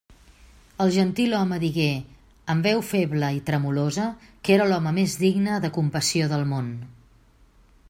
[0.85, 1.89] El gentilhome digué,
[2.53, 4.07] amb veu feble i tremolosa,
[4.49, 6.75] que era l'home més digne de compassió del món.